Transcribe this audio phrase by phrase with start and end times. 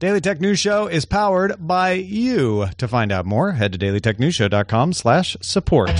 [0.00, 2.66] Daily Tech News Show is powered by you.
[2.78, 5.90] To find out more, head to dailytechnewsshow.com slash support.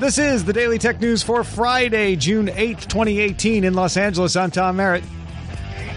[0.00, 4.36] This is the Daily Tech News for Friday, June 8th, 2018 in Los Angeles.
[4.36, 5.04] I'm Tom Merritt.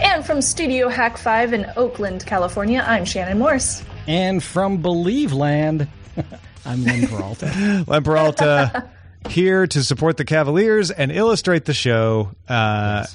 [0.02, 3.82] And from Studio Hack 5 in Oakland, California, I'm Shannon Morse.
[4.06, 5.88] And from Believe Land,
[6.66, 7.86] I'm Len Peralta.
[7.88, 8.90] Len Peralta
[9.30, 12.32] here to support the Cavaliers and illustrate the show.
[12.50, 13.06] Uh,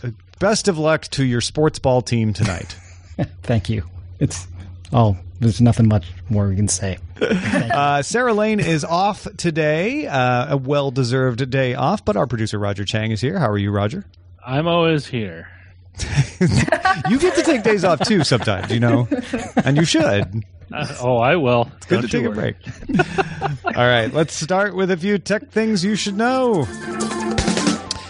[0.44, 2.76] best of luck to your sports ball team tonight.
[3.42, 3.82] Thank you.
[4.20, 4.46] It's
[4.92, 6.98] oh, there's nothing much more we can say.
[7.74, 12.58] Uh, Sarah Lane is off today, uh, a well deserved day off, but our producer
[12.58, 13.38] Roger Chang is here.
[13.38, 14.04] How are you, Roger?
[14.46, 15.48] I'm always here.
[17.08, 19.08] you get to take days off too sometimes, you know,
[19.64, 20.44] and you should.
[20.72, 21.70] Uh, oh, I will.
[21.78, 23.76] It's good Don't to you take a break.
[23.76, 26.64] All right, let's start with a few tech things you should know.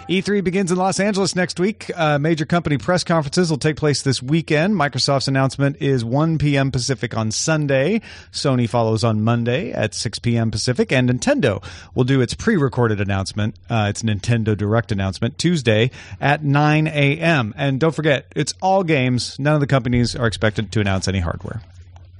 [0.08, 1.90] E3 begins in Los Angeles next week.
[1.94, 4.74] Uh, major company press conferences will take place this weekend.
[4.74, 6.70] Microsoft's announcement is 1 p.m.
[6.70, 8.02] Pacific on Sunday.
[8.30, 10.50] Sony follows on Monday at 6 p.m.
[10.50, 10.92] Pacific.
[10.92, 15.90] And Nintendo will do its pre recorded announcement, uh, its Nintendo Direct announcement, Tuesday
[16.20, 17.54] at 9 a.m.
[17.56, 19.38] And don't forget, it's all games.
[19.38, 21.62] None of the companies are expected to announce any hardware.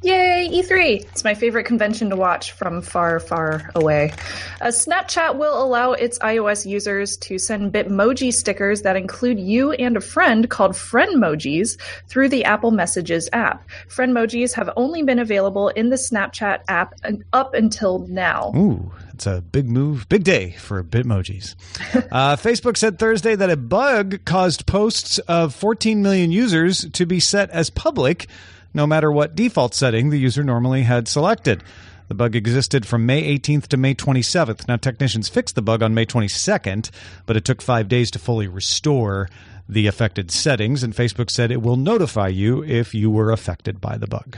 [0.05, 1.01] Yay, E3!
[1.01, 4.13] It's my favorite convention to watch from far, far away.
[4.61, 9.97] Uh, Snapchat will allow its iOS users to send Bitmoji stickers that include you and
[9.97, 13.67] a friend called Friendmojis through the Apple Messages app.
[13.89, 16.93] Friendmojis have only been available in the Snapchat app
[17.33, 18.53] up until now.
[18.55, 21.55] Ooh, it's a big move, big day for Bitmojis.
[22.13, 27.21] uh, Facebook said Thursday that a bug caused posts of 14 million users to be
[27.21, 28.29] set as public,
[28.75, 31.63] no matter what default setting the user normally had selected.
[32.09, 34.69] The bug existed from May 18th to May 27th.
[34.69, 36.91] Now, technicians fixed the bug on May 22nd,
[37.25, 39.31] but it took five days to fully restore
[39.67, 43.97] the affected settings, and Facebook said it will notify you if you were affected by
[43.97, 44.37] the bug.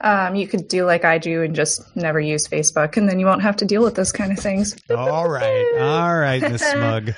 [0.00, 3.26] Um, you could do like I do and just never use Facebook, and then you
[3.26, 4.76] won't have to deal with those kind of things.
[4.90, 7.12] All right, all right, Miss Smug.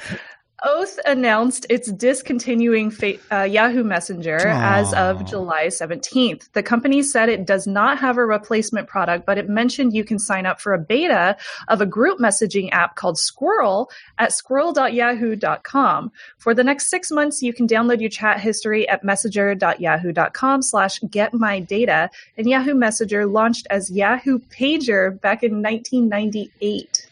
[0.65, 6.51] Oath announced it's discontinuing fa- uh, Yahoo Messenger as of July 17th.
[6.53, 10.19] The company said it does not have a replacement product, but it mentioned you can
[10.19, 11.37] sign up for a beta
[11.69, 16.11] of a group messaging app called Squirrel at squirrel.yahoo.com.
[16.39, 21.33] For the next six months, you can download your chat history at messenger.yahoo.com slash get
[21.35, 22.11] my data.
[22.37, 27.07] And Yahoo Messenger launched as Yahoo Pager back in 1998.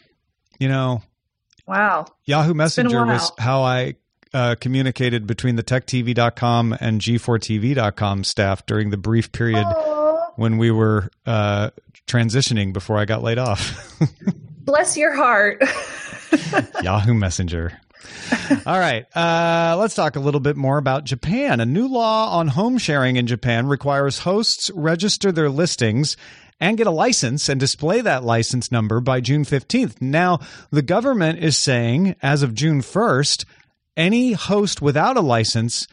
[0.59, 1.01] You know,
[1.67, 2.05] Wow.
[2.25, 3.95] Yahoo Messenger was how I
[4.33, 9.65] uh, communicated between the techtv.com and g4tv.com staff during the brief period
[10.35, 11.71] when we were uh,
[12.07, 13.99] transitioning before I got laid off.
[14.61, 15.61] Bless your heart.
[16.83, 17.79] Yahoo Messenger.
[18.65, 21.59] All right, uh, let's talk a little bit more about Japan.
[21.59, 26.15] A new law on home sharing in Japan requires hosts register their listings
[26.59, 30.01] and get a license and display that license number by June 15th.
[30.01, 30.39] Now,
[30.71, 33.45] the government is saying as of June 1st,
[33.95, 35.87] any host without a license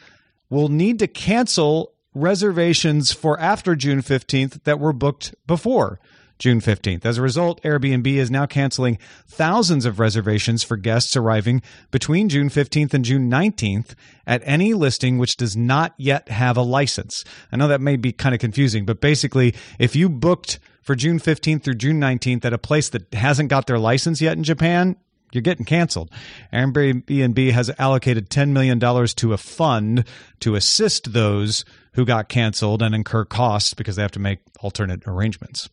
[0.50, 5.98] will need to cancel reservations for after June 15th that were booked before.
[6.38, 7.04] June 15th.
[7.04, 12.48] As a result, Airbnb is now canceling thousands of reservations for guests arriving between June
[12.48, 13.94] 15th and June 19th
[14.26, 17.24] at any listing which does not yet have a license.
[17.52, 21.18] I know that may be kind of confusing, but basically, if you booked for June
[21.18, 24.96] 15th through June 19th at a place that hasn't got their license yet in Japan,
[25.32, 26.10] you're getting canceled.
[26.52, 30.04] Airbnb has allocated $10 million to a fund
[30.40, 31.64] to assist those
[31.94, 35.68] who got canceled and incur costs because they have to make alternate arrangements.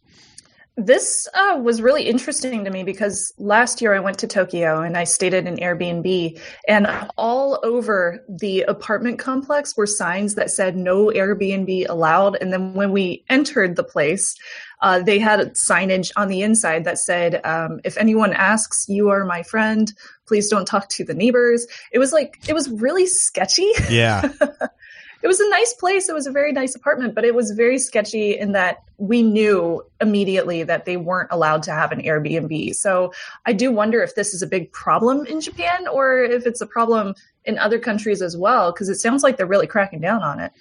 [0.85, 4.97] This uh, was really interesting to me because last year I went to Tokyo and
[4.97, 6.87] I stayed at an Airbnb, and
[7.17, 12.37] all over the apartment complex were signs that said no Airbnb allowed.
[12.41, 14.35] And then when we entered the place,
[14.81, 19.23] uh, they had signage on the inside that said, um, if anyone asks, you are
[19.25, 19.93] my friend,
[20.27, 21.67] please don't talk to the neighbors.
[21.91, 23.71] It was like, it was really sketchy.
[23.89, 24.29] Yeah.
[25.23, 26.09] it was a nice place.
[26.09, 29.83] It was a very nice apartment, but it was very sketchy in that we knew
[29.99, 32.75] immediately that they weren't allowed to have an Airbnb.
[32.75, 33.13] So
[33.45, 36.67] I do wonder if this is a big problem in Japan or if it's a
[36.67, 40.39] problem in other countries as well, because it sounds like they're really cracking down on
[40.39, 40.51] it.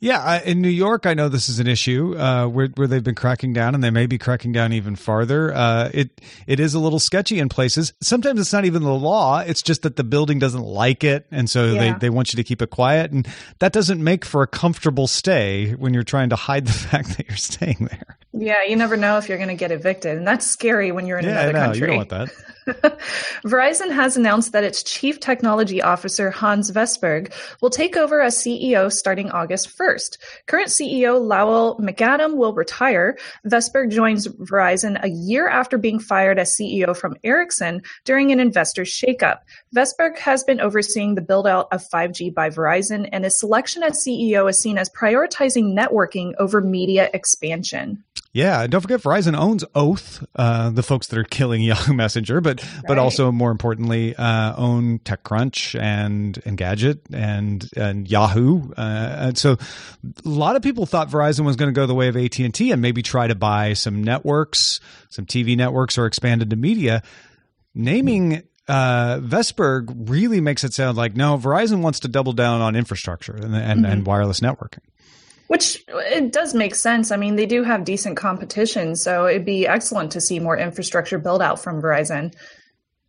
[0.00, 3.14] Yeah, in New York, I know this is an issue uh, where, where they've been
[3.14, 5.54] cracking down, and they may be cracking down even farther.
[5.54, 7.92] Uh, it it is a little sketchy in places.
[8.02, 11.48] Sometimes it's not even the law; it's just that the building doesn't like it, and
[11.48, 11.92] so yeah.
[11.92, 13.28] they they want you to keep it quiet, and
[13.60, 17.28] that doesn't make for a comfortable stay when you're trying to hide the fact that
[17.28, 18.18] you're staying there.
[18.36, 21.18] Yeah, you never know if you're going to get evicted, and that's scary when you're
[21.18, 21.80] in yeah, another no, country.
[21.80, 22.30] You don't want that.
[23.44, 28.90] Verizon has announced that its chief technology officer, Hans Vestberg, will take over as CEO
[28.90, 30.18] starting August 1st.
[30.46, 33.16] Current CEO Lowell McAdam will retire.
[33.46, 38.82] Vestberg joins Verizon a year after being fired as CEO from Ericsson during an investor
[38.82, 39.40] shakeup.
[39.76, 44.02] Vestberg has been overseeing the build out of 5G by Verizon, and his selection as
[44.04, 48.02] CEO is seen as prioritizing networking over media expansion.
[48.34, 52.64] Yeah, don't forget Verizon owns Oath, uh, the folks that are killing Yahoo Messenger, but
[52.64, 52.82] right.
[52.88, 58.72] but also more importantly, uh, own TechCrunch and Engadget and and Yahoo.
[58.72, 62.08] Uh, and so, a lot of people thought Verizon was going to go the way
[62.08, 64.80] of AT and T and maybe try to buy some networks,
[65.10, 67.04] some TV networks, or expand into media.
[67.72, 72.74] Naming uh, Vestberg really makes it sound like no, Verizon wants to double down on
[72.74, 73.92] infrastructure and and, mm-hmm.
[73.92, 74.80] and wireless networking.
[75.46, 77.10] Which it does make sense.
[77.10, 81.18] I mean, they do have decent competition, so it'd be excellent to see more infrastructure
[81.18, 82.34] build out from Verizon.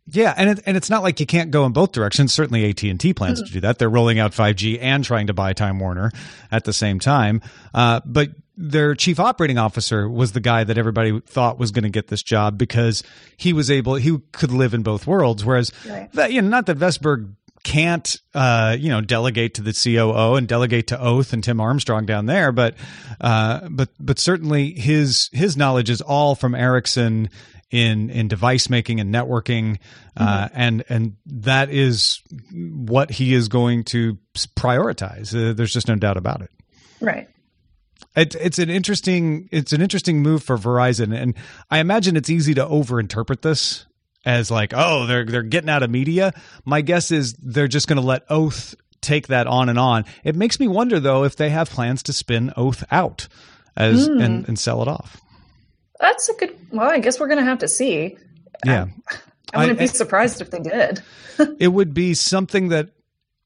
[0.08, 2.32] Yeah, and it, and it's not like you can't go in both directions.
[2.32, 3.46] Certainly, AT and T plans mm-hmm.
[3.46, 3.78] to do that.
[3.78, 6.12] They're rolling out 5G and trying to buy Time Warner
[6.52, 7.40] at the same time.
[7.74, 11.90] Uh, but their chief operating officer was the guy that everybody thought was going to
[11.90, 13.02] get this job because
[13.36, 15.44] he was able, he could live in both worlds.
[15.44, 16.10] Whereas, right.
[16.12, 20.46] that, you know, not that Vestberg can't uh, you know delegate to the COO and
[20.46, 22.74] delegate to Oath and Tim Armstrong down there, but
[23.20, 27.28] uh, but but certainly his his knowledge is all from Ericsson
[27.70, 29.78] in in device making and networking,
[30.16, 30.54] uh, mm-hmm.
[30.54, 32.22] and and that is
[32.52, 34.18] what he is going to
[34.56, 35.34] prioritize.
[35.34, 36.50] Uh, there's just no doubt about it.
[37.00, 37.28] Right.
[38.14, 41.34] It's it's an interesting it's an interesting move for Verizon, and
[41.70, 43.85] I imagine it's easy to overinterpret this
[44.26, 46.34] as like, oh, they're they're getting out of media.
[46.64, 50.04] My guess is they're just going to let Oath take that on and on.
[50.24, 53.28] It makes me wonder though if they have plans to spin Oath out
[53.76, 54.22] as mm.
[54.22, 55.20] and, and sell it off.
[56.00, 56.58] That's a good.
[56.72, 58.18] Well, I guess we're going to have to see.
[58.64, 59.16] Yeah, I,
[59.54, 61.02] I wouldn't I, be surprised if they did.
[61.58, 62.90] it would be something that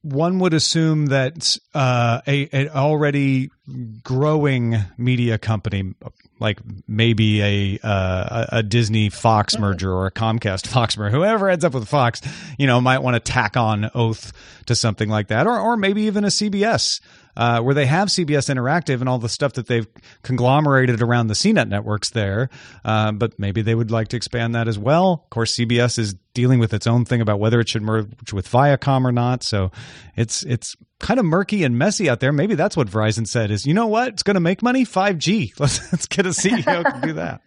[0.02, 3.50] one would assume that uh, a an already
[4.02, 5.94] growing media company
[6.38, 6.58] like
[6.88, 11.75] maybe a uh, a Disney Fox merger or a Comcast Fox merger, whoever ends up
[11.75, 12.23] with Fox,
[12.59, 14.33] you know, might want to tack on Oath
[14.66, 17.00] to something like that, or or maybe even a CBS
[17.37, 19.87] uh, where they have CBS Interactive and all the stuff that they've
[20.22, 22.49] conglomerated around the CNET networks there.
[22.84, 25.22] Uh, but maybe they would like to expand that as well.
[25.25, 28.49] Of course, CBS is dealing with its own thing about whether it should merge with
[28.49, 29.42] Viacom or not.
[29.42, 29.70] So
[30.16, 32.32] it's it's kind of murky and messy out there.
[32.32, 34.08] Maybe that's what Verizon said is, you know what?
[34.08, 34.84] It's going to make money.
[34.84, 35.52] 5G.
[35.58, 37.40] Let's, let's get a CEO to do that.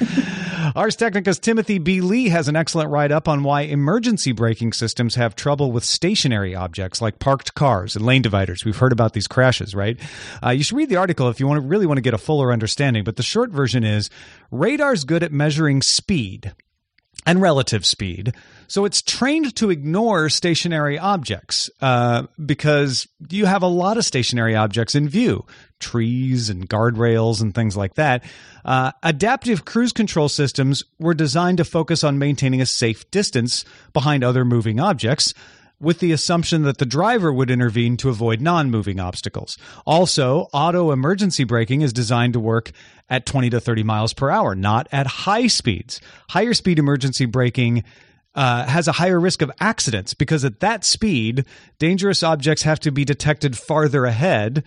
[0.74, 2.00] Ars Technica's Timothy B.
[2.00, 6.54] Lee has an excellent write up on why emergency braking systems have trouble with stationary
[6.54, 8.64] objects like parked cars and lane dividers.
[8.64, 9.98] We've heard about these crashes, right?
[10.44, 12.18] Uh, you should read the article if you want to really want to get a
[12.18, 13.04] fuller understanding.
[13.04, 14.10] But the short version is
[14.50, 16.52] radar's good at measuring speed
[17.26, 18.34] and relative speed.
[18.66, 24.54] So it's trained to ignore stationary objects uh, because you have a lot of stationary
[24.54, 25.44] objects in view
[25.80, 28.24] trees and guardrails and things like that.
[28.64, 34.24] Uh, adaptive cruise control systems were designed to focus on maintaining a safe distance behind
[34.24, 35.34] other moving objects
[35.84, 39.56] with the assumption that the driver would intervene to avoid non moving obstacles.
[39.86, 42.72] Also, auto emergency braking is designed to work
[43.08, 46.00] at 20 to 30 miles per hour, not at high speeds.
[46.30, 47.84] Higher speed emergency braking
[48.34, 51.44] uh, has a higher risk of accidents because at that speed,
[51.78, 54.64] dangerous objects have to be detected farther ahead.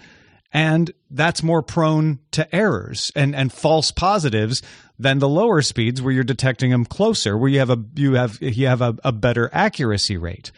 [0.53, 4.61] And that's more prone to errors and, and false positives
[4.97, 8.41] than the lower speeds where you're detecting them closer, where you have a you have
[8.41, 10.51] you have a, a better accuracy rate.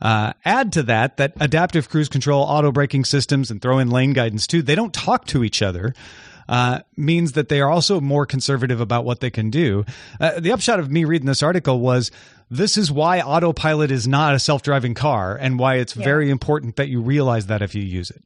[0.00, 4.12] Uh, add to that that adaptive cruise control, auto braking systems, and throw in lane
[4.12, 4.62] guidance too.
[4.62, 5.94] They don't talk to each other.
[6.48, 9.84] Uh, means that they are also more conservative about what they can do.
[10.18, 12.10] Uh, the upshot of me reading this article was
[12.50, 16.02] this is why autopilot is not a self driving car and why it's yeah.
[16.02, 18.22] very important that you realize that if you use it.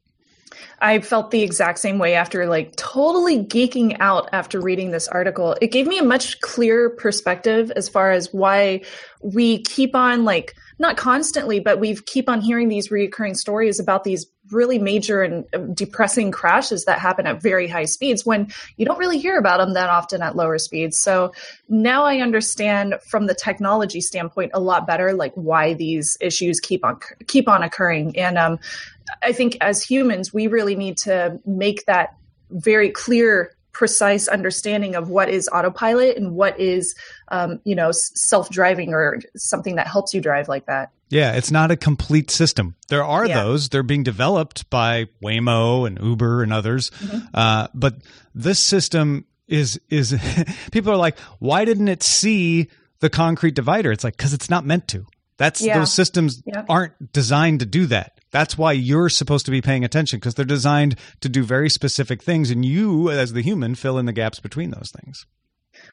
[0.79, 5.55] I felt the exact same way after like totally geeking out after reading this article.
[5.61, 8.81] It gave me a much clearer perspective as far as why
[9.21, 14.03] we keep on like not constantly, but we keep on hearing these reoccurring stories about
[14.03, 18.85] these really major and uh, depressing crashes that happen at very high speeds when you
[18.85, 20.99] don't really hear about them that often at lower speeds.
[20.99, 21.33] So
[21.67, 26.85] now I understand from the technology standpoint a lot better, like why these issues keep
[26.85, 28.17] on keep on occurring.
[28.17, 28.59] And um,
[29.23, 32.15] I think as humans, we really need to make that
[32.51, 36.95] very clear precise understanding of what is autopilot and what is
[37.27, 41.71] um, you know self-driving or something that helps you drive like that yeah it's not
[41.71, 43.43] a complete system there are yeah.
[43.43, 47.17] those they're being developed by waymo and uber and others mm-hmm.
[47.33, 47.95] uh, but
[48.33, 50.17] this system is is
[50.71, 52.69] people are like why didn't it see
[53.01, 55.05] the concrete divider it's like because it's not meant to
[55.35, 55.77] that's yeah.
[55.77, 56.63] those systems yeah.
[56.69, 60.43] aren't designed to do that that's why you're supposed to be paying attention because they're
[60.43, 64.41] designed to do very specific things, and you, as the human, fill in the gaps
[64.41, 65.25] between those things.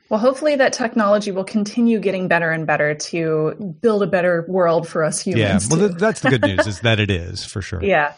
[0.08, 4.88] Well, hopefully that technology will continue getting better and better to build a better world
[4.88, 5.68] for us humans.
[5.70, 7.80] Yeah, well, that's the good news is that it is for sure.
[7.80, 8.12] Yeah.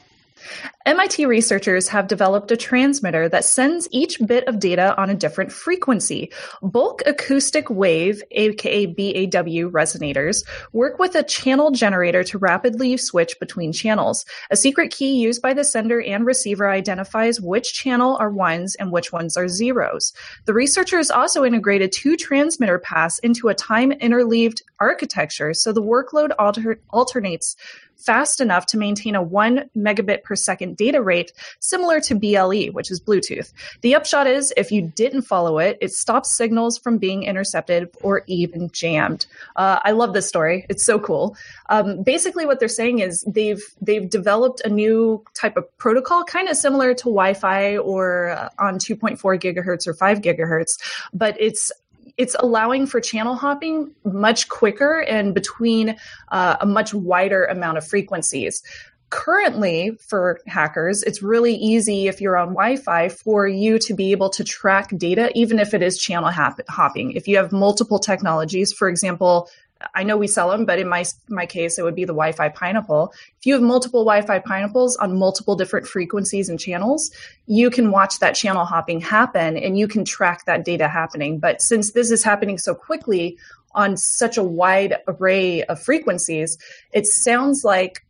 [0.87, 5.51] MIT researchers have developed a transmitter that sends each bit of data on a different
[5.51, 6.31] frequency.
[6.63, 13.73] Bulk acoustic wave, aka BAW resonators, work with a channel generator to rapidly switch between
[13.73, 14.25] channels.
[14.51, 18.93] A secret key used by the sender and receiver identifies which channel are ones and
[18.93, 20.13] which ones are zeros.
[20.45, 26.31] The researchers also integrated two transmitter paths into a time interleaved architecture so the workload
[26.39, 27.57] alter- alternates
[27.97, 32.91] fast enough to maintain a 1 megabit per second data rate similar to BLE, which
[32.91, 33.53] is Bluetooth.
[33.81, 38.23] The upshot is if you didn't follow it, it stops signals from being intercepted or
[38.27, 39.27] even jammed.
[39.57, 40.67] Uh, I love this story.
[40.69, 41.37] It's so cool.
[41.69, 46.49] Um, basically, what they're saying is they've they've developed a new type of protocol, kind
[46.49, 50.79] of similar to Wi-Fi or uh, on 2.4 gigahertz or 5 gigahertz,
[51.13, 51.73] but it's
[52.17, 55.97] it's allowing for channel hopping much quicker and between
[56.29, 58.63] uh, a much wider amount of frequencies.
[59.11, 64.31] Currently for hackers it's really easy if you're on wi-fi for you to be able
[64.31, 66.33] to track data even if it is channel
[66.69, 67.13] hopping.
[67.13, 69.49] If you have multiple technologies for example
[69.95, 72.49] I know we sell them, but in my my case, it would be the Wi-Fi
[72.51, 73.13] Pineapple.
[73.39, 77.11] If you have multiple Wi-Fi Pineapples on multiple different frequencies and channels,
[77.47, 81.39] you can watch that channel hopping happen, and you can track that data happening.
[81.39, 83.37] But since this is happening so quickly
[83.75, 86.57] on such a wide array of frequencies,
[86.93, 88.07] it sounds like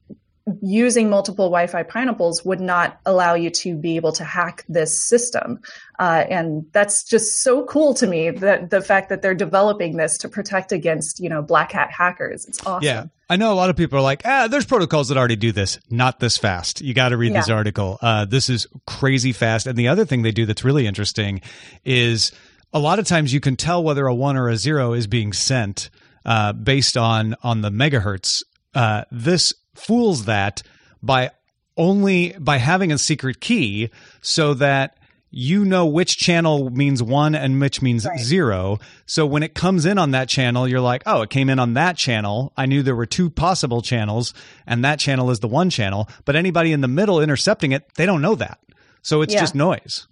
[0.61, 5.61] using multiple Wi-Fi pineapples would not allow you to be able to hack this system,
[5.99, 8.31] uh, and that's just so cool to me.
[8.31, 12.45] That the fact that they're developing this to protect against you know black hat hackers,
[12.47, 12.85] it's awesome.
[12.85, 15.51] Yeah, I know a lot of people are like, ah, there's protocols that already do
[15.51, 15.79] this.
[15.89, 16.83] Not this fast.
[16.83, 17.41] You got to read yeah.
[17.41, 17.99] this article.
[18.03, 19.67] Uh, this is crazy fast.
[19.67, 21.41] And the other thing they do that's really interesting
[21.85, 22.33] is
[22.73, 25.33] a lot of times you can tell whether a one or a zero is being
[25.33, 25.89] sent
[26.25, 28.43] uh, based on on the megahertz.
[28.75, 30.63] Uh, this fools that
[31.03, 31.31] by
[31.77, 33.91] only by having a secret key
[34.21, 34.97] so that
[35.37, 38.21] you know which channel means one and which means right.
[38.21, 38.79] zero.
[39.07, 41.75] So when it comes in on that channel, you're like, oh, it came in on
[41.75, 42.53] that channel.
[42.57, 44.33] I knew there were two possible channels,
[44.65, 46.09] and that channel is the one channel.
[46.25, 48.61] But anybody in the middle intercepting it, they don't know that.
[49.03, 49.41] So it's yeah.
[49.41, 50.07] just noise.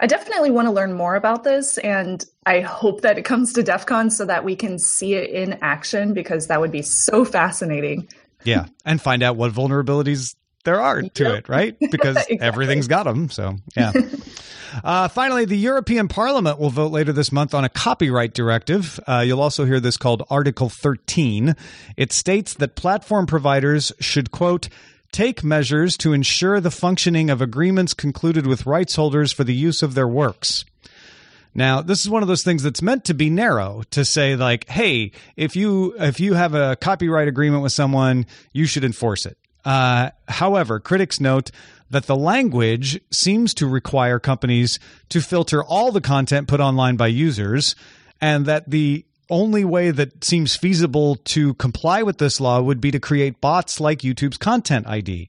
[0.00, 3.62] I definitely want to learn more about this, and I hope that it comes to
[3.62, 7.24] DEF CON so that we can see it in action because that would be so
[7.24, 8.08] fascinating.
[8.48, 11.34] Yeah, and find out what vulnerabilities there are to yep.
[11.34, 11.76] it, right?
[11.90, 12.40] Because exactly.
[12.40, 13.30] everything's got them.
[13.30, 13.92] So, yeah.
[14.84, 19.00] uh, finally, the European Parliament will vote later this month on a copyright directive.
[19.06, 21.56] Uh, you'll also hear this called Article 13.
[21.96, 24.68] It states that platform providers should, quote,
[25.10, 29.82] take measures to ensure the functioning of agreements concluded with rights holders for the use
[29.82, 30.64] of their works.
[31.58, 34.68] Now, this is one of those things that's meant to be narrow to say like,
[34.68, 39.36] hey, if you if you have a copyright agreement with someone, you should enforce it.
[39.64, 41.50] Uh, however, critics note
[41.90, 47.08] that the language seems to require companies to filter all the content put online by
[47.08, 47.74] users,
[48.20, 52.92] and that the only way that seems feasible to comply with this law would be
[52.92, 55.28] to create bots like YouTube's Content ID.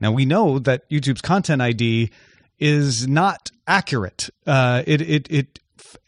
[0.00, 2.10] Now, we know that YouTube's Content ID
[2.58, 4.28] is not accurate.
[4.44, 5.60] Uh, it, it, it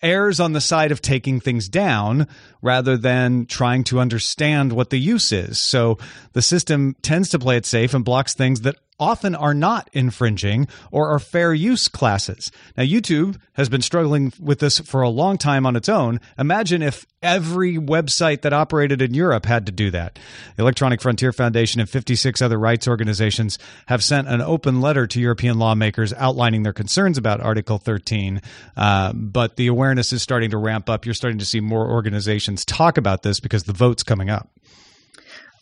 [0.03, 2.27] errs on the side of taking things down
[2.63, 5.61] rather than trying to understand what the use is.
[5.61, 5.99] So
[6.33, 10.69] the system tends to play it safe and blocks things that often are not infringing
[10.93, 12.53] or are fair use classes.
[12.77, 16.21] Now, YouTube has been struggling with this for a long time on its own.
[16.39, 20.19] Imagine if every website that operated in Europe had to do that.
[20.57, 25.21] The Electronic Frontier Foundation and 56 other rights organizations have sent an open letter to
[25.21, 28.43] European lawmakers outlining their concerns about Article 13.
[28.77, 31.05] Uh, but the awareness is starting to ramp up.
[31.05, 34.51] You're starting to see more organizations talk about this because the vote's coming up.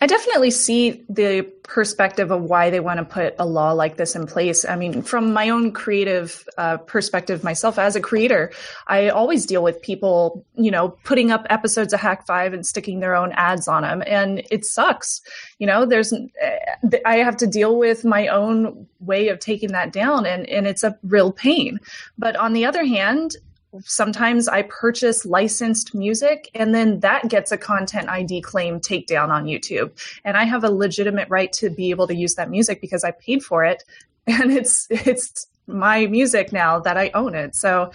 [0.01, 4.15] I definitely see the perspective of why they want to put a law like this
[4.15, 4.65] in place.
[4.65, 8.53] I mean, from my own creative uh, perspective, myself as a creator,
[8.87, 13.01] I always deal with people, you know, putting up episodes of Hack Five and sticking
[13.01, 15.21] their own ads on them, and it sucks.
[15.59, 16.15] You know, there's
[17.05, 20.85] I have to deal with my own way of taking that down, and and it's
[20.85, 21.81] a real pain.
[22.17, 23.35] But on the other hand,
[23.81, 29.45] sometimes I purchase licensed music and then that gets a content ID claim takedown on
[29.45, 29.91] YouTube.
[30.25, 33.11] And I have a legitimate right to be able to use that music because I
[33.13, 33.85] paid for it
[34.27, 37.55] and it's it's my music now that I own it.
[37.55, 37.93] So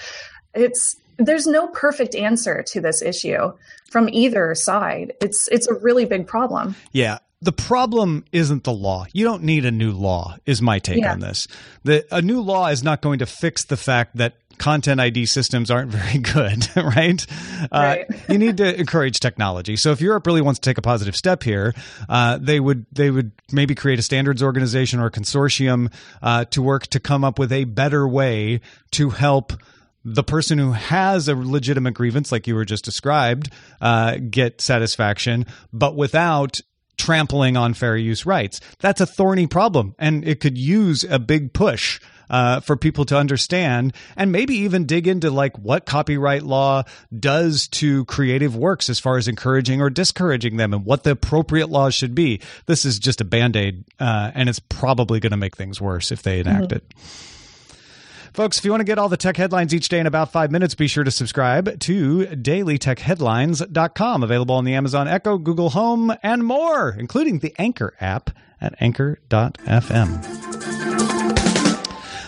[0.54, 3.54] it's there's no perfect answer to this issue
[3.90, 5.14] from either side.
[5.22, 6.76] It's it's a really big problem.
[6.92, 9.06] Yeah the problem isn't the law.
[9.12, 11.12] You don't need a new law, is my take yeah.
[11.12, 11.48] on this.
[11.84, 15.70] The, a new law is not going to fix the fact that content ID systems
[15.70, 17.26] aren't very good, right?
[17.72, 18.06] Right.
[18.10, 19.76] Uh, you need to encourage technology.
[19.76, 21.74] So if Europe really wants to take a positive step here,
[22.08, 26.62] uh, they would they would maybe create a standards organization or a consortium uh, to
[26.62, 29.54] work to come up with a better way to help
[30.06, 33.50] the person who has a legitimate grievance, like you were just described,
[33.82, 36.60] uh, get satisfaction, but without
[36.98, 38.60] trampling on fair use rights.
[38.80, 43.18] That's a thorny problem, and it could use a big push uh, for people to
[43.18, 46.84] understand and maybe even dig into like what copyright law
[47.18, 51.70] does to creative works as far as encouraging or discouraging them and what the appropriate
[51.70, 52.42] laws should be.
[52.66, 56.12] This is just a band aid, uh, and it's probably going to make things worse
[56.12, 56.78] if they enact mm-hmm.
[56.78, 56.94] it.
[58.34, 60.50] Folks, if you want to get all the tech headlines each day in about five
[60.50, 66.44] minutes, be sure to subscribe to dailytechheadlines.com, available on the Amazon Echo, Google Home, and
[66.44, 70.24] more, including the Anchor app at anchor.fm.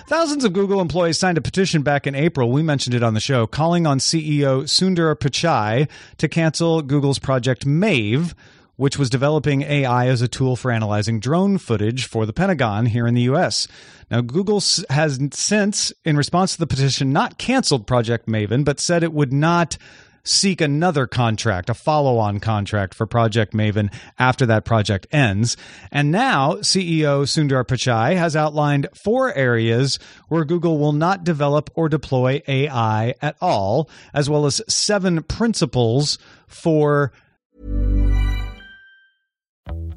[0.08, 2.52] Thousands of Google employees signed a petition back in April.
[2.52, 5.90] We mentioned it on the show, calling on CEO Sundar Pichai
[6.20, 8.36] to cancel Google's Project Maven,
[8.76, 13.08] which was developing AI as a tool for analyzing drone footage for the Pentagon here
[13.08, 13.68] in the U.S.
[14.12, 19.04] Now, Google has since, in response to the petition, not canceled Project Maven, but said
[19.04, 19.78] it would not
[20.26, 25.56] seek another contract, a follow on contract for Project Maven after that project ends.
[25.92, 31.88] And now CEO Sundar Pichai has outlined four areas where Google will not develop or
[31.88, 37.14] deploy AI at all, as well as seven principles for.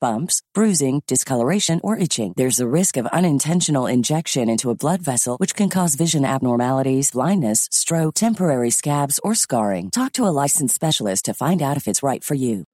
[0.00, 2.34] bumps, bruising, discoloration, or itching.
[2.36, 7.12] There's a risk of unintentional injection into a blood vessel, which can cause vision abnormalities,
[7.12, 9.92] blindness, stroke, temporary scabs, or scarring.
[9.92, 12.64] Talk to a licensed specialist to find out if it's right for you.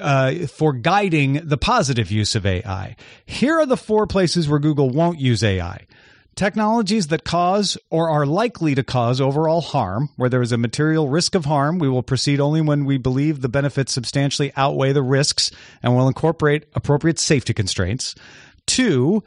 [0.00, 2.96] uh, for guiding the positive use of AI.
[3.24, 5.86] Here are the four places where Google won't use AI.
[6.40, 11.06] Technologies that cause or are likely to cause overall harm, where there is a material
[11.06, 15.02] risk of harm, we will proceed only when we believe the benefits substantially outweigh the
[15.02, 15.50] risks
[15.82, 18.14] and will incorporate appropriate safety constraints.
[18.66, 19.22] Two,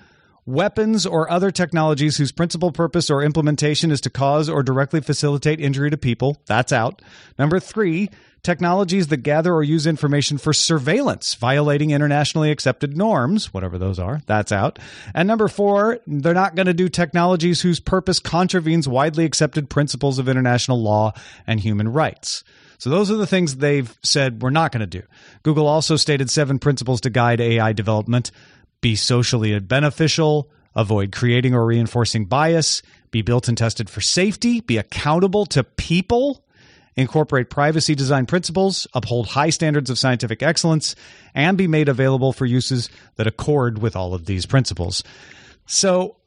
[0.46, 5.60] weapons or other technologies whose principal purpose or implementation is to cause or directly facilitate
[5.60, 6.38] injury to people.
[6.46, 7.02] That's out.
[7.40, 8.10] Number three,
[8.44, 14.22] technologies that gather or use information for surveillance, violating internationally accepted norms, whatever those are.
[14.26, 14.80] That's out.
[15.14, 20.20] And number four, they're not going to do technologies whose purpose contravenes widely accepted principles
[20.20, 21.14] of international law
[21.48, 22.44] and human rights.
[22.80, 25.04] So those are the things they've said we're not going to do.
[25.44, 28.30] Google also stated seven principles to guide AI development
[28.84, 34.78] be socially beneficial, avoid creating or reinforcing bias, be built and tested for safety, be
[34.78, 36.44] accountable to people,
[36.98, 40.96] incorporate privacy design principles, uphold high standards of scientific excellence,
[41.34, 45.02] and be made available for uses that accord with all of these principles.
[45.66, 46.18] So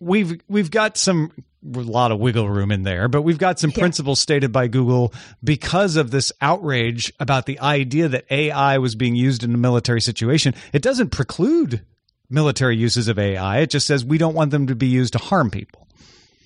[0.00, 1.30] we've we've got some
[1.64, 3.78] a lot of wiggle room in there, but we've got some yeah.
[3.78, 9.14] principles stated by Google because of this outrage about the idea that AI was being
[9.14, 10.54] used in a military situation.
[10.72, 11.82] It doesn't preclude
[12.28, 13.60] military uses of AI.
[13.60, 15.88] It just says we don't want them to be used to harm people.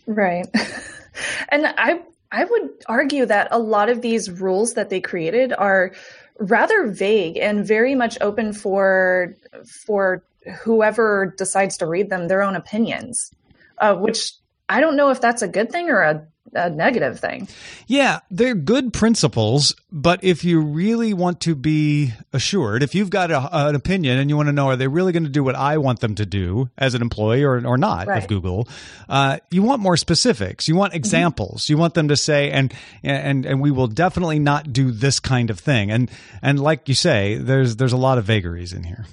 [0.07, 0.47] Right.
[1.49, 2.01] and I
[2.31, 5.93] I would argue that a lot of these rules that they created are
[6.39, 9.35] rather vague and very much open for
[9.85, 10.23] for
[10.63, 13.31] whoever decides to read them their own opinions,
[13.79, 14.33] uh, which
[14.69, 17.49] I don't know if that's a good thing or a, a negative thing.
[17.87, 23.31] Yeah, they're good principles, but if you really want to be assured, if you've got
[23.31, 25.55] a, an opinion and you want to know are they really going to do what
[25.55, 28.23] I want them to do as an employee or, or not right.
[28.23, 28.69] of Google,
[29.09, 30.69] uh, you want more specifics.
[30.69, 30.99] You want mm-hmm.
[30.99, 31.65] examples.
[31.65, 31.73] Mm-hmm.
[31.73, 35.49] You want them to say, and and and we will definitely not do this kind
[35.51, 35.91] of thing.
[35.91, 36.11] And
[36.43, 39.07] and like you say, there's there's a lot of vagaries in here.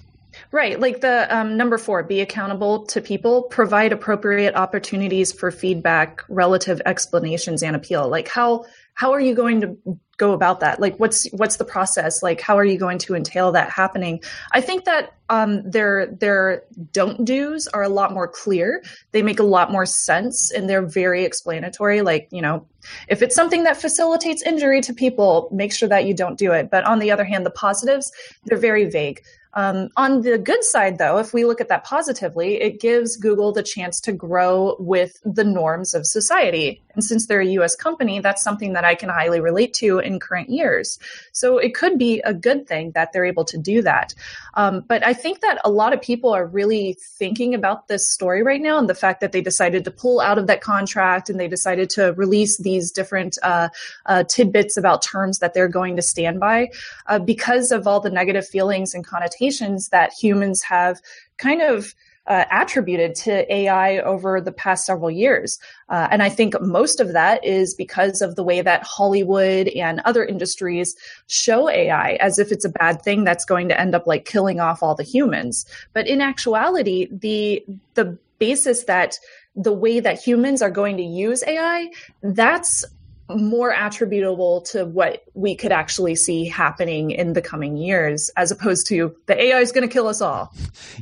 [0.52, 0.80] Right.
[0.80, 6.82] Like the um, number four, be accountable to people, provide appropriate opportunities for feedback, relative
[6.86, 8.08] explanations, and appeal.
[8.08, 9.78] Like how how are you going to
[10.18, 10.80] go about that?
[10.80, 12.24] Like what's what's the process?
[12.24, 14.22] Like how are you going to entail that happening?
[14.54, 18.82] I think that um, their their don't do's are a lot more clear.
[19.12, 22.02] They make a lot more sense and they're very explanatory.
[22.02, 22.66] Like you know,
[23.10, 26.70] if it's something that facilitates injury to people, make sure that you don't do it.
[26.72, 28.12] But on the other hand, the positives
[28.46, 29.22] they're very vague.
[29.56, 33.54] Um, on the good side, though, if we look at that positively, it gives Google
[33.54, 36.82] the chance to grow with the norms of society.
[36.94, 40.20] And since they're a US company, that's something that I can highly relate to in
[40.20, 41.00] current years.
[41.32, 44.14] So it could be a good thing that they're able to do that.
[44.56, 48.44] Um, but I think that a lot of people are really thinking about this story
[48.44, 51.40] right now and the fact that they decided to pull out of that contract and
[51.40, 53.70] they decided to release these different uh,
[54.06, 56.70] uh, tidbits about terms that they're going to stand by
[57.08, 59.45] uh, because of all the negative feelings and connotations
[59.90, 61.02] that humans have
[61.38, 61.94] kind of
[62.28, 65.60] uh, attributed to AI over the past several years.
[65.90, 70.02] Uh, and I think most of that is because of the way that Hollywood and
[70.06, 70.96] other industries
[71.28, 74.60] show AI as if it's a bad thing that's going to end up like killing
[74.60, 75.66] off all the humans.
[75.94, 79.18] But in actuality, the the basis that
[79.56, 81.90] the way that humans are going to use AI,
[82.22, 82.84] that's
[83.30, 88.88] more attributable to what we could actually see happening in the coming years as opposed
[88.88, 90.54] to the AI is going to kill us all.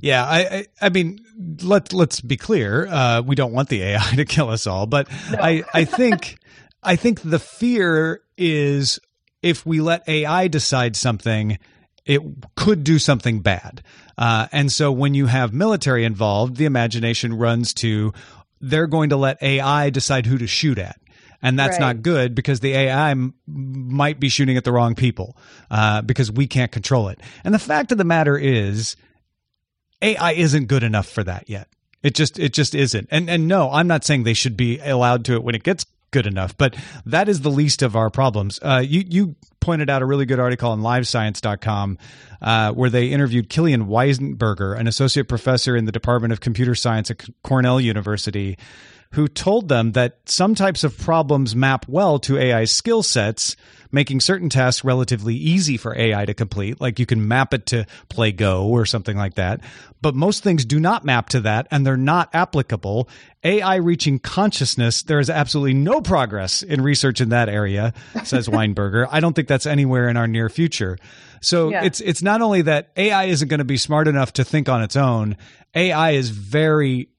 [0.02, 1.20] Yeah, I, I, I mean,
[1.62, 2.88] let let's be clear.
[2.88, 5.40] Uh, we don't want the AI to kill us all, but no.
[5.40, 6.38] I I think
[6.84, 9.00] I think the fear is
[9.42, 11.60] if we let AI decide something,
[12.06, 12.22] it
[12.56, 13.84] could do something bad.
[14.18, 18.14] Uh, and so when you have military involved, the imagination runs to
[18.62, 20.98] they're going to let AI decide who to shoot at.
[21.44, 21.88] And that's Right.
[21.88, 25.38] not good because the AI m- might be shooting at the wrong people
[25.70, 27.20] uh, because we can't control it.
[27.44, 28.96] And the fact of the matter is,
[30.02, 31.68] AI isn't good enough for that yet.
[32.02, 33.08] It just it just isn't.
[33.12, 35.86] And and no, I'm not saying they should be allowed to it when it gets
[36.12, 36.76] good enough, but
[37.06, 38.60] that is the least of our problems.
[38.62, 41.98] Uh, you you pointed out a really good article on livescience.com
[42.42, 47.10] uh, where they interviewed Kilian Weinberger, an associate professor in the Department of Computer Science
[47.10, 48.58] at Cornell University,
[49.14, 53.56] who told them that some types of problems map well to AI skill sets,
[53.92, 57.86] making certain tasks relatively easy for AI to complete, like you can map it to
[58.10, 59.62] play Go or something like that.
[60.02, 63.08] But most things do not map to that and they're not applicable.
[63.44, 69.08] AI reaching consciousness, there is absolutely no progress in research in that area, says Weinberger.
[69.12, 70.98] I don't think that's anywhere in our near future.
[71.42, 71.84] So Yeah.
[71.84, 74.82] it's it's not only that AI isn't going to be smart enough to think on
[74.82, 75.38] its own,
[75.76, 77.10] AI is very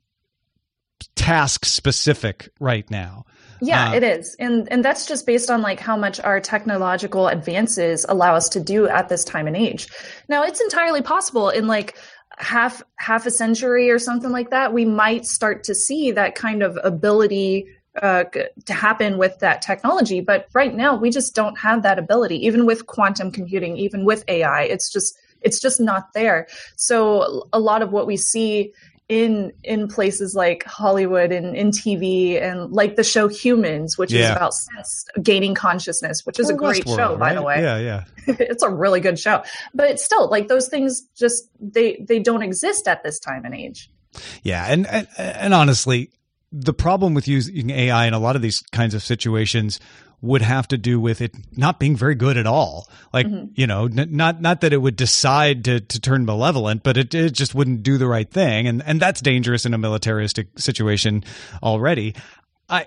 [1.17, 3.25] task specific right now.
[3.61, 4.37] Yeah, Uh, it is.
[4.39, 8.61] And and that's just based on like how much our technological advances allow us to
[8.61, 9.89] do at this time and age.
[10.29, 11.97] Now, it's entirely possible in like
[12.39, 16.63] half half a century or something like that, we might start to see that kind
[16.63, 17.67] of ability
[18.03, 18.25] uh,
[18.65, 20.21] to happen with that technology.
[20.21, 22.45] But right now, we just don't have that ability.
[22.45, 26.47] Even with quantum computing, even with AI, it's just it's just not there.
[26.77, 28.73] So a lot of what we see
[29.09, 34.25] in in places like Hollywood and in TV and like the show Humans, which Yeah.
[34.25, 37.61] is about synths gaining consciousness, which is a oh, great Westworld, show, by the way.
[37.61, 38.05] Yeah, yeah.
[38.27, 39.43] it's a really good show.
[39.75, 43.55] But it's still like those things just they they don't exist at this time and
[43.55, 43.91] age.
[44.43, 46.11] Yeah, and, and and honestly,
[46.51, 49.81] the problem with using AI in a lot of these kinds of situations
[50.25, 52.89] would have to do with it not being very good at all.
[53.13, 53.53] Like mm-hmm.
[53.55, 57.15] you know, n- not not that it would decide to to turn malevolent, but it,
[57.15, 61.25] it just wouldn't do the right thing, and and that's dangerous in a militaristic situation
[61.63, 62.15] already.
[62.69, 62.87] I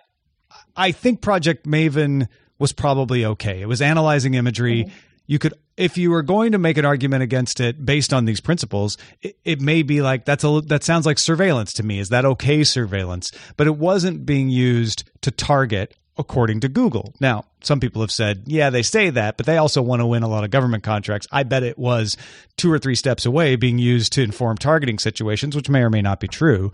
[0.76, 2.28] I think Project Maven
[2.60, 3.62] was probably okay.
[3.62, 4.84] It was analyzing imagery.
[4.84, 4.97] Mm-hmm.
[5.30, 8.39] You could, if you were going to make an argument against it based on these
[8.39, 12.00] principles, it, it may be like that's a that sounds like surveillance to me.
[12.00, 13.32] Is that okay surveillance?
[13.58, 17.13] But it wasn't being used to target according to Google.
[17.19, 20.23] Now, some people have said, yeah, they say that, but they also want to win
[20.23, 21.27] a lot of government contracts.
[21.32, 22.15] I bet it was
[22.56, 26.01] two or three steps away being used to inform targeting situations, which may or may
[26.01, 26.71] not be true.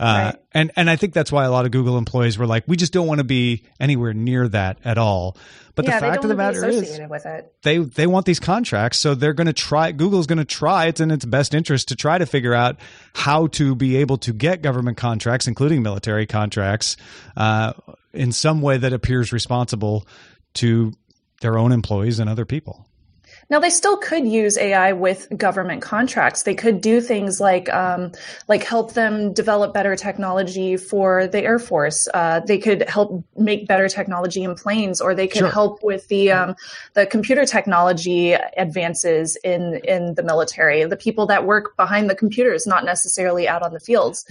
[0.00, 0.36] Uh, Right.
[0.52, 2.92] and and I think that's why a lot of Google employees were like, we just
[2.92, 5.36] don't want to be anywhere near that at all.
[5.76, 7.52] But yeah, the fact of the want to be matter is, associated with it.
[7.62, 9.92] they they want these contracts, so they're going to try.
[9.92, 10.86] Google's going to try.
[10.86, 12.76] It's in its best interest to try to figure out
[13.14, 16.96] how to be able to get government contracts, including military contracts,
[17.36, 17.72] uh,
[18.14, 20.06] in some way that appears responsible
[20.54, 20.92] to
[21.40, 22.86] their own employees and other people.
[23.50, 26.44] Now they still could use AI with government contracts.
[26.44, 28.12] They could do things like um,
[28.48, 32.08] like help them develop better technology for the Air Force.
[32.14, 35.50] Uh, they could help make better technology in planes, or they could Sure.
[35.50, 36.54] help with the um,
[36.94, 40.84] the computer technology advances in in the military.
[40.84, 44.24] The people that work behind the computers, not necessarily out on the fields.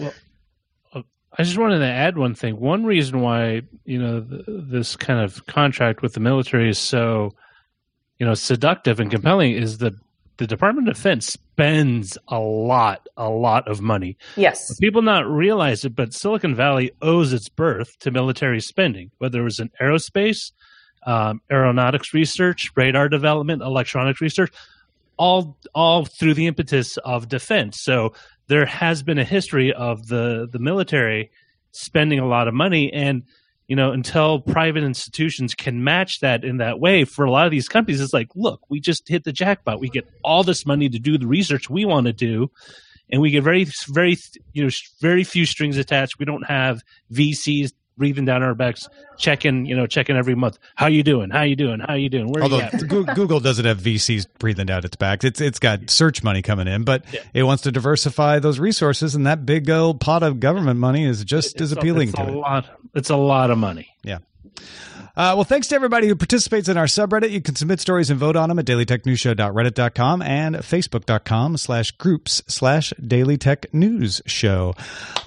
[1.37, 2.59] I just wanted to add one thing.
[2.59, 7.33] One reason why you know th- this kind of contract with the military is so
[8.19, 9.95] you know seductive and compelling is the
[10.37, 14.17] the Department of Defense spends a lot, a lot of money.
[14.35, 14.75] Yes.
[14.79, 19.43] People not realize it, but Silicon Valley owes its birth to military spending, whether it
[19.43, 20.51] was in aerospace,
[21.05, 24.51] um, aeronautics research, radar development, electronics research,
[25.17, 27.79] all all through the impetus of defense.
[27.81, 28.13] So
[28.47, 31.31] there has been a history of the the military
[31.71, 33.23] spending a lot of money, and
[33.67, 37.51] you know until private institutions can match that in that way for a lot of
[37.51, 39.79] these companies, it's like, look, we just hit the jackpot.
[39.79, 42.51] We get all this money to do the research we want to do
[43.09, 44.17] and we get very very
[44.53, 49.65] you know very few strings attached we don't have vcs breathing down our backs checking
[49.65, 50.57] you know checking every month.
[50.75, 51.29] How you doing?
[51.29, 51.79] How you doing?
[51.79, 52.27] How you doing?
[52.31, 52.87] Where Although you at?
[52.87, 56.83] Google doesn't have VCs breathing down its back, it's it's got search money coming in,
[56.83, 61.05] but it wants to diversify those resources, and that big old pot of government money
[61.05, 62.35] is just as It's a- appealing it's to a it.
[62.35, 63.89] lot it's a lot of money.
[64.03, 64.19] Yeah.
[65.15, 67.29] Uh, well, thanks to everybody who participates in our subreddit.
[67.29, 72.91] You can submit stories and vote on them at dailytechnewsshow.reddit.com and facebook.com slash groups slash
[72.93, 74.73] Daily Tech News Show.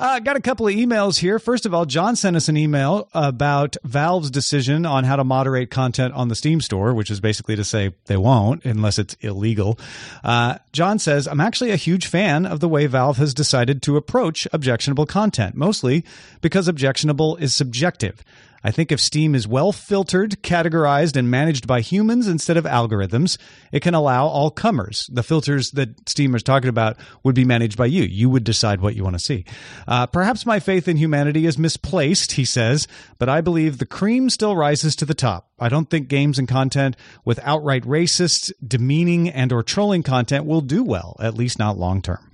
[0.01, 1.39] Uh, got a couple of emails here.
[1.39, 5.71] First of all, John sent us an email about Valve's decision on how to moderate
[5.71, 9.79] content on the Steam store, which is basically to say they won't unless it's illegal.
[10.25, 13.97] Uh, John says, I'm actually a huge fan of the way Valve has decided to
[13.97, 16.05] approach objectionable content, mostly
[16.41, 18.25] because objectionable is subjective.
[18.67, 23.39] I think if Steam is well filtered, categorized, and managed by humans instead of algorithms,
[23.71, 25.09] it can allow all comers.
[25.13, 28.03] The filters that Steam is talking about would be managed by you.
[28.03, 29.45] You would decide what you want to see.
[29.87, 32.89] Uh, perhaps my faith in humanity is misplaced, he says,
[33.21, 35.49] but I believe the cream still rises to the top.
[35.61, 40.61] I don't think games and content with outright racist, demeaning, and or trolling content will
[40.61, 42.33] do well, at least not long term.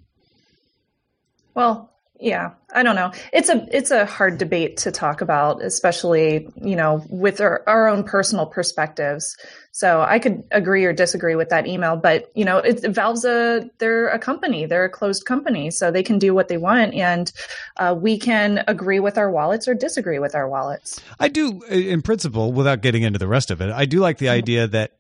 [1.54, 1.91] Well,
[2.22, 3.10] yeah, I don't know.
[3.32, 7.88] It's a it's a hard debate to talk about, especially you know with our, our
[7.88, 9.36] own personal perspectives.
[9.72, 13.68] So I could agree or disagree with that email, but you know, it, Valve's a
[13.78, 17.32] they're a company, they're a closed company, so they can do what they want, and
[17.76, 21.00] uh, we can agree with our wallets or disagree with our wallets.
[21.18, 23.72] I do, in principle, without getting into the rest of it.
[23.72, 24.92] I do like the idea that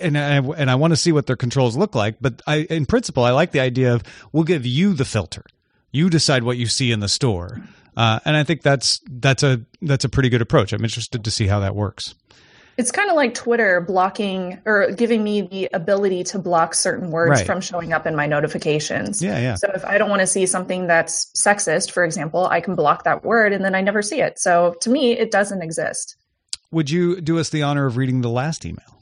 [0.00, 2.16] and I, and I want to see what their controls look like.
[2.20, 5.44] But I, in principle, I like the idea of we'll give you the filter.
[5.94, 7.60] You decide what you see in the store,
[7.96, 10.72] uh, and I think that's that's a that's a pretty good approach.
[10.72, 12.16] I'm interested to see how that works.
[12.76, 17.30] It's kind of like Twitter blocking or giving me the ability to block certain words
[17.30, 17.46] Right.
[17.46, 19.22] from showing up in my notifications.
[19.22, 19.54] Yeah, yeah.
[19.54, 23.04] So if I don't want to see something that's sexist, for example, I can block
[23.04, 24.40] that word and then I never see it.
[24.40, 26.16] So to me, it doesn't exist.
[26.72, 28.93] Would you do us the honor of reading the last email?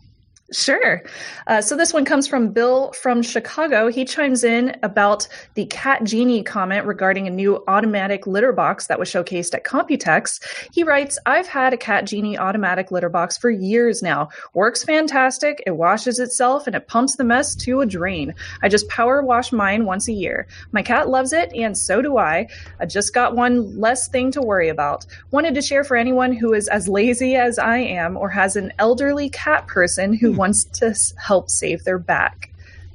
[0.52, 1.02] Sure.
[1.46, 3.88] Uh, so this one comes from Bill from Chicago.
[3.88, 8.98] He chimes in about the Cat Genie comment regarding a new automatic litter box that
[8.98, 10.42] was showcased at Computex.
[10.70, 14.28] He writes, I've had a Cat Genie automatic litter box for years now.
[14.52, 15.62] Works fantastic.
[15.66, 18.34] It washes itself and it pumps the mess to a drain.
[18.62, 20.46] I just power wash mine once a year.
[20.72, 22.46] My cat loves it and so do I.
[22.78, 25.06] I just got one less thing to worry about.
[25.30, 28.70] Wanted to share for anyone who is as lazy as I am or has an
[28.78, 32.50] elderly cat person who wants to help save their back.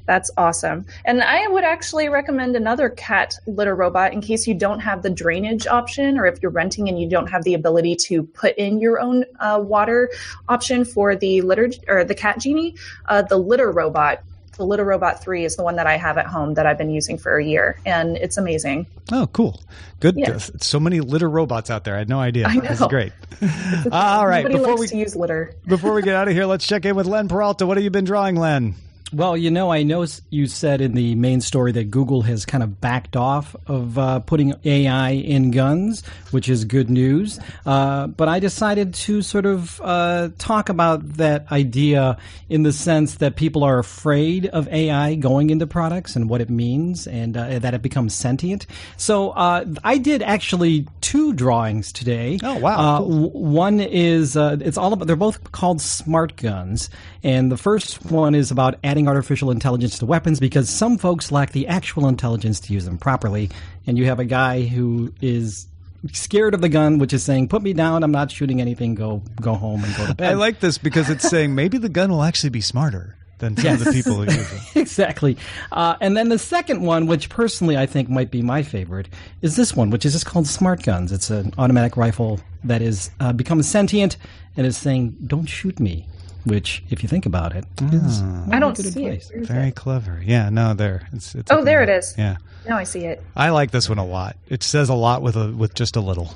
[0.06, 0.86] That's awesome.
[1.06, 5.10] And I would actually recommend another cat litter robot in case you don't have the
[5.10, 8.82] drainage option or if you're renting and you don't have the ability to put in
[8.82, 10.10] your own uh, water
[10.50, 12.76] option for the litter or the cat genie.
[13.06, 14.24] Uh, the litter robot,
[14.58, 17.18] the Litter-Robot 3 is the one that I have at home that I've been using
[17.18, 18.88] for a year and it's amazing.
[19.12, 19.62] Oh, cool.
[20.00, 20.16] Good.
[20.18, 20.38] Yeah.
[20.38, 21.96] So many litter robots out there.
[21.96, 22.48] I had no idea.
[22.48, 23.14] I This is great.
[23.92, 24.44] All right.
[24.44, 25.54] Nobody Before likes we to use litter.
[25.66, 27.66] before we get out of here, let's check in with Len Peralta.
[27.66, 28.76] What have you been drawing, Len?
[29.14, 32.62] Well, you know, I know you said in the main story that Google has kind
[32.62, 37.40] of backed off of uh, putting AI in guns, which is good news.
[37.66, 42.18] Uh, but I decided to sort of uh, talk about that idea
[42.50, 46.50] in the sense that people are afraid of AI going into products and what it
[46.50, 48.66] means and uh, that it becomes sentient.
[48.98, 52.38] So uh, I did actually two drawings today.
[52.44, 52.78] Oh, wow.
[52.78, 56.90] Uh, w- one is uh, it's all about they're both called smart guns.
[57.24, 61.54] And the first one is about adding artificial intelligence to weapons because some folks lack
[61.54, 63.50] the actual intelligence to use them properly.
[63.86, 65.68] And you have a guy who is
[66.12, 68.04] scared of the gun which is saying put me down.
[68.04, 68.94] I'm not shooting anything.
[68.94, 70.32] Go go home and go to bed.
[70.32, 73.74] I like this because it's saying maybe the gun will actually be smarter than some
[73.74, 74.76] of the people who use it.
[74.76, 75.38] exactly.
[75.72, 79.10] Uh, and then the second one, which personally I think might be my favorite,
[79.42, 81.12] is this one, which is just called Smart Guns.
[81.12, 84.18] It's an automatic rifle that is uh, becomes sentient
[84.56, 86.08] and is saying, "Don't shoot me."
[86.46, 89.30] Which, if you think about it, is I don't good see advice.
[89.32, 89.46] it.
[89.48, 89.76] Very it?
[89.76, 90.22] clever.
[90.24, 91.10] Yeah, no, there.
[91.12, 92.16] It's, it's Oh, there in it is.
[92.18, 92.38] Yeah.
[92.66, 93.22] Now I see it.
[93.36, 94.38] I like this one a lot.
[94.48, 96.34] It says a lot with a with just a little.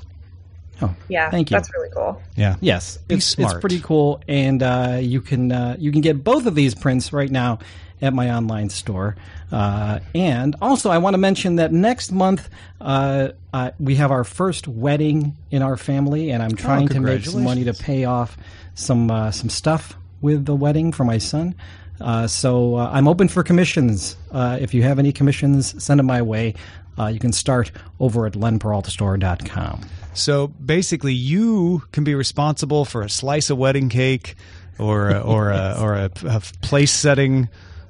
[0.82, 1.56] Oh, Yeah, Thank you.
[1.56, 2.22] that's really cool.
[2.36, 2.56] Yeah.
[2.62, 3.56] Yes, Be it's, smart.
[3.56, 7.14] it's pretty cool, and uh, you can uh, you can get both of these prints
[7.14, 7.60] right now
[8.02, 9.16] at my online store.
[9.52, 14.24] Uh, and also, I want to mention that next month uh, uh, we have our
[14.24, 18.38] first wedding in our family, and I'm trying to make some money to pay off
[18.74, 21.54] some uh, some stuff with the wedding for my son.
[22.00, 24.18] Uh, so uh, I'm open for commissions.
[24.32, 26.56] Uh, if you have any commissions, send them my way.
[26.98, 29.82] Uh, you can start over at lenperaltastore.com.
[30.14, 34.36] So basically, you can be responsible for a slice of wedding cake,
[34.78, 37.50] or a, or a, or a, a place setting,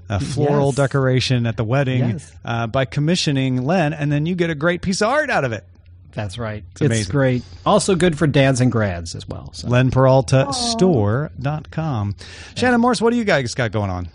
[0.09, 0.75] a floral Yes.
[0.75, 2.31] decoration at the wedding Yes.
[2.45, 5.51] uh, by commissioning Len, and then you get a great piece of art out of
[5.51, 5.65] it.
[6.13, 6.63] That's right.
[6.73, 7.11] It's, amazing.
[7.11, 7.43] great.
[7.65, 9.51] Also good for dads and grads as well.
[9.53, 9.67] So.
[9.69, 12.15] LenPeraltaStore.com.
[12.55, 14.09] Shannon Morse, what do you guys got going on?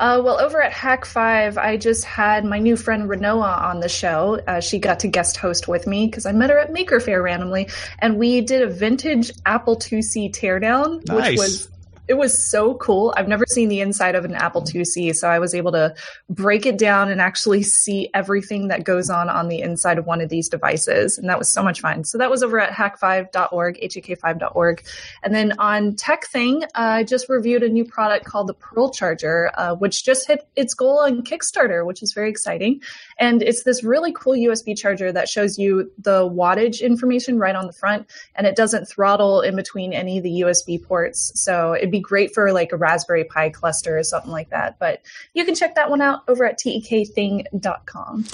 [0.00, 4.40] Uh, well, over at Hak5, I just had my new friend Renoa on the show.
[4.48, 7.22] Uh, she got to guest host with me because I met her at Maker Faire
[7.22, 11.30] randomly, and we did a vintage Apple IIc teardown, Nice.
[11.32, 11.68] which was
[12.10, 13.14] it was so cool.
[13.16, 15.94] I've never seen the inside of an Apple IIc, so I was able to
[16.28, 20.20] break it down and actually see everything that goes on on the inside of one
[20.20, 22.02] of these devices, and that was so much fun.
[22.02, 24.82] So that was over at hack5.org, hak5.org,
[25.22, 29.52] and then on TekThing, uh, I just reviewed a new product called the Pearl Charger,
[29.54, 32.80] uh, which just hit its goal on Kickstarter, which is very exciting.
[33.20, 37.66] And it's this really cool USB charger that shows you the wattage information right on
[37.66, 41.30] the front, and it doesn't throttle in between any of the USB ports.
[41.34, 44.78] So it'd be great for like a Raspberry Pi cluster or something like that.
[44.78, 45.02] But
[45.34, 48.24] you can check that one out over at tekthing.com.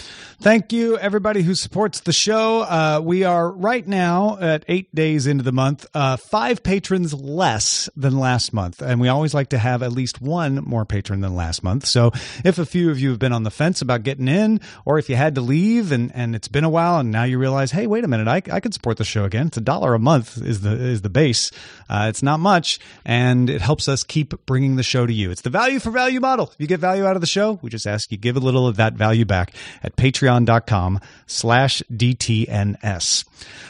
[0.40, 2.60] Thank you, everybody who supports the show.
[2.60, 7.90] Uh, we are right now at eight days into the month, uh, five patrons less
[7.96, 8.80] than last month.
[8.82, 11.86] And we always like to have at least one more patron than last month.
[11.86, 12.12] So
[12.44, 15.08] if a few of you have been on the fence about getting in, or if
[15.08, 17.86] you had to leave and, and it's been a while and now you realize, hey,
[17.86, 19.48] wait a minute, I, I could support the show again.
[19.48, 21.50] It's a dollar a month is the is the base.
[21.88, 25.30] Uh, it's not much, and it helps us keep bringing the show to you.
[25.30, 26.50] It's the value for value model.
[26.52, 28.66] If you get value out of the show, we just ask you give a little
[28.66, 29.52] of that value back
[29.82, 33.24] at patreon.com slash DTNS.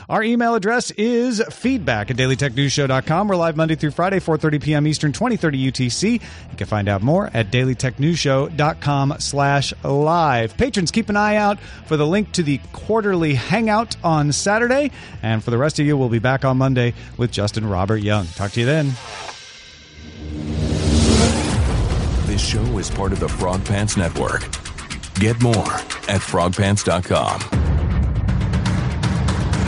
[0.09, 3.29] Our email address is feedback at dailytechnewsshow.com.
[3.29, 4.87] We're live Monday through Friday, 4.30 p.m.
[4.87, 6.13] Eastern, 2030 UTC.
[6.13, 10.57] You can find out more at dailytechnewsshow.com slash live.
[10.57, 14.91] Patrons, keep an eye out for the link to the quarterly hangout on Saturday.
[15.23, 18.25] And for the rest of you, we'll be back on Monday with Justin Robert Young.
[18.29, 18.95] Talk to you then.
[22.27, 24.41] This show is part of the Frog Pants Network.
[25.17, 25.75] Get more
[26.09, 27.41] at frogpants.com.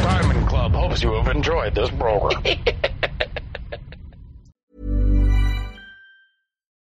[0.00, 2.42] Diamond Club hopes you have enjoyed this program.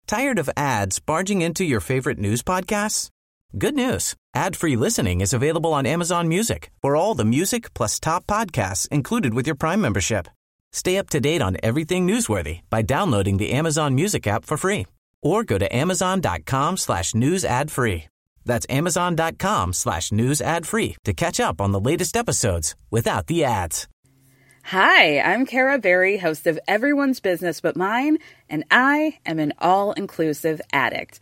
[0.07, 3.09] Tired of ads barging into your favorite news podcasts?
[3.55, 4.13] Good news.
[4.35, 9.33] Ad-free listening is available on Amazon Music for all the music plus top podcasts included
[9.33, 10.27] with your Prime membership.
[10.73, 14.85] Stay up to date on everything newsworthy by downloading the Amazon Music app for free
[15.23, 18.05] or go to amazon.com slash news ad free.
[18.45, 23.45] That's amazon.com slash news ad free to catch up on the latest episodes without the
[23.45, 23.87] ads.
[24.65, 28.17] Hi, I'm Kara Berry, host of Everyone's Business But Mine,
[28.49, 31.21] and I am an all-inclusive addict.